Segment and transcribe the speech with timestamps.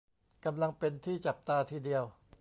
[0.45, 2.03] กำลังเป็นที่จับตาทีเดียว